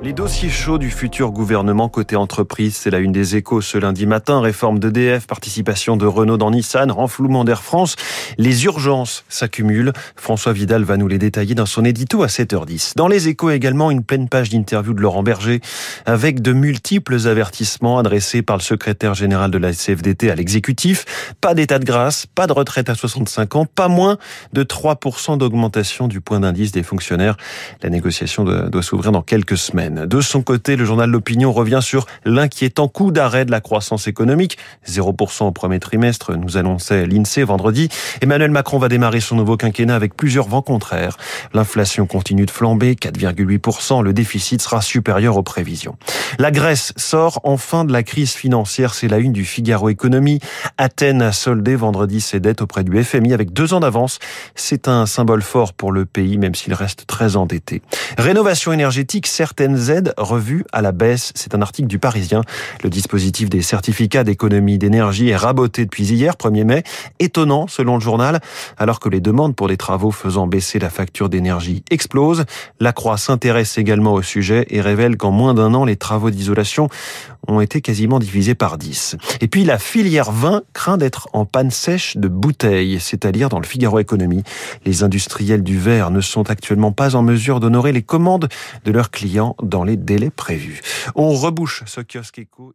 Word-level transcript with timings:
Les 0.00 0.12
dossiers 0.12 0.48
chauds 0.48 0.78
du 0.78 0.92
futur 0.92 1.32
gouvernement 1.32 1.88
côté 1.88 2.14
entreprise, 2.14 2.76
c'est 2.76 2.90
la 2.90 3.00
une 3.00 3.10
des 3.10 3.34
échos 3.34 3.60
ce 3.60 3.78
lundi 3.78 4.06
matin. 4.06 4.40
Réforme 4.40 4.78
d'EDF, 4.78 5.26
participation 5.26 5.96
de 5.96 6.06
Renault 6.06 6.36
dans 6.36 6.52
Nissan, 6.52 6.92
renflouement 6.92 7.44
d'Air 7.44 7.64
France. 7.64 7.96
Les 8.38 8.64
urgences 8.64 9.24
s'accumulent. 9.28 9.92
François 10.14 10.52
Vidal 10.52 10.84
va 10.84 10.96
nous 10.98 11.08
les 11.08 11.18
détailler 11.18 11.56
dans 11.56 11.66
son 11.66 11.84
édito 11.84 12.22
à 12.22 12.28
7h10. 12.28 12.92
Dans 12.94 13.08
les 13.08 13.26
échos 13.26 13.50
également, 13.50 13.90
une 13.90 14.04
pleine 14.04 14.28
page 14.28 14.50
d'interview 14.50 14.94
de 14.94 15.00
Laurent 15.00 15.24
Berger 15.24 15.60
avec 16.06 16.42
de 16.42 16.52
multiples 16.52 17.26
avertissements 17.26 17.98
adressés 17.98 18.42
par 18.42 18.56
le 18.56 18.62
secrétaire 18.62 19.14
général 19.14 19.50
de 19.50 19.58
la 19.58 19.72
CFDT 19.72 20.30
à 20.30 20.36
l'exécutif. 20.36 21.34
Pas 21.40 21.54
d'état 21.54 21.80
de 21.80 21.84
grâce, 21.84 22.24
pas 22.26 22.46
de 22.46 22.52
retraite 22.52 22.88
à 22.88 22.94
65 22.94 23.56
ans, 23.56 23.66
pas 23.66 23.88
moins 23.88 24.16
de 24.52 24.62
3% 24.62 25.38
d'augmentation 25.38 26.06
du 26.06 26.20
point 26.20 26.38
d'indice 26.38 26.70
des 26.70 26.84
fonctionnaires. 26.84 27.36
La 27.82 27.90
négociation 27.90 28.44
doit 28.44 28.82
s'ouvrir 28.82 29.10
dans 29.10 29.22
quelques 29.22 29.58
semaines. 29.58 29.87
De 29.94 30.20
son 30.20 30.42
côté, 30.42 30.76
le 30.76 30.84
journal 30.84 31.10
L'Opinion 31.10 31.52
revient 31.52 31.80
sur 31.82 32.06
l'inquiétant 32.24 32.88
coup 32.88 33.10
d'arrêt 33.10 33.44
de 33.44 33.50
la 33.50 33.60
croissance 33.60 34.06
économique. 34.08 34.58
0% 34.86 35.44
au 35.44 35.52
premier 35.52 35.78
trimestre, 35.80 36.36
nous 36.36 36.56
annonçait 36.56 37.06
l'INSEE 37.06 37.42
vendredi. 37.44 37.88
Emmanuel 38.20 38.50
Macron 38.50 38.78
va 38.78 38.88
démarrer 38.88 39.20
son 39.20 39.36
nouveau 39.36 39.56
quinquennat 39.56 39.94
avec 39.94 40.14
plusieurs 40.14 40.48
vents 40.48 40.62
contraires. 40.62 41.16
L'inflation 41.54 42.06
continue 42.06 42.46
de 42.46 42.50
flamber, 42.50 42.94
4,8%. 42.94 44.02
Le 44.02 44.12
déficit 44.12 44.60
sera 44.62 44.80
supérieur 44.82 45.36
aux 45.36 45.42
prévisions. 45.42 45.96
La 46.38 46.50
Grèce 46.50 46.92
sort 46.96 47.40
enfin 47.44 47.84
de 47.84 47.92
la 47.92 48.02
crise 48.02 48.32
financière. 48.32 48.94
C'est 48.94 49.08
la 49.08 49.18
une 49.18 49.32
du 49.32 49.44
Figaro 49.44 49.88
Économie. 49.88 50.40
Athènes 50.76 51.22
a 51.22 51.32
soldé 51.32 51.76
vendredi 51.76 52.20
ses 52.20 52.40
dettes 52.40 52.62
auprès 52.62 52.84
du 52.84 53.02
FMI 53.02 53.32
avec 53.32 53.52
deux 53.52 53.74
ans 53.74 53.80
d'avance. 53.80 54.18
C'est 54.54 54.88
un 54.88 55.06
symbole 55.06 55.42
fort 55.42 55.72
pour 55.72 55.92
le 55.92 56.04
pays, 56.04 56.38
même 56.38 56.54
s'il 56.54 56.74
reste 56.74 57.06
très 57.06 57.36
endetté. 57.36 57.82
Rénovation 58.16 58.72
énergétique, 58.72 59.26
certaines 59.26 59.77
Z 59.78 60.12
revue 60.16 60.64
à 60.72 60.82
la 60.82 60.92
baisse. 60.92 61.32
C'est 61.34 61.54
un 61.54 61.62
article 61.62 61.88
du 61.88 61.98
Parisien. 61.98 62.42
Le 62.82 62.90
dispositif 62.90 63.48
des 63.48 63.62
certificats 63.62 64.24
d'économie 64.24 64.78
d'énergie 64.78 65.28
est 65.28 65.36
raboté 65.36 65.84
depuis 65.84 66.04
hier, 66.04 66.34
1er 66.34 66.64
mai. 66.64 66.82
Étonnant, 67.18 67.66
selon 67.66 67.94
le 67.94 68.00
journal, 68.00 68.40
alors 68.76 69.00
que 69.00 69.08
les 69.08 69.20
demandes 69.20 69.54
pour 69.54 69.68
des 69.68 69.76
travaux 69.76 70.10
faisant 70.10 70.46
baisser 70.46 70.78
la 70.78 70.90
facture 70.90 71.28
d'énergie 71.28 71.82
explosent. 71.90 72.44
La 72.80 72.92
Croix 72.92 73.16
s'intéresse 73.16 73.78
également 73.78 74.12
au 74.12 74.22
sujet 74.22 74.66
et 74.70 74.80
révèle 74.80 75.16
qu'en 75.16 75.30
moins 75.30 75.54
d'un 75.54 75.74
an, 75.74 75.84
les 75.84 75.96
travaux 75.96 76.30
d'isolation 76.30 76.88
ont 77.46 77.60
été 77.60 77.80
quasiment 77.80 78.18
divisés 78.18 78.54
par 78.54 78.78
10. 78.78 79.16
Et 79.40 79.48
puis 79.48 79.64
la 79.64 79.78
filière 79.78 80.30
vin 80.30 80.62
craint 80.74 80.98
d'être 80.98 81.28
en 81.32 81.44
panne 81.44 81.70
sèche 81.70 82.16
de 82.16 82.28
bouteilles, 82.28 82.98
c'est 83.00 83.24
à 83.24 83.32
dire 83.32 83.48
dans 83.48 83.58
le 83.58 83.66
Figaro 83.66 83.98
Économie. 83.98 84.42
Les 84.84 85.02
industriels 85.02 85.62
du 85.62 85.78
verre 85.78 86.10
ne 86.10 86.20
sont 86.20 86.50
actuellement 86.50 86.92
pas 86.92 87.16
en 87.16 87.22
mesure 87.22 87.60
d'honorer 87.60 87.92
les 87.92 88.02
commandes 88.02 88.48
de 88.84 88.92
leurs 88.92 89.10
clients 89.10 89.56
dans 89.68 89.84
les 89.84 89.96
délais 89.96 90.30
prévus. 90.30 90.80
On 91.14 91.34
rebouche 91.34 91.84
ce 91.86 92.00
kiosque 92.00 92.38
éco. 92.38 92.74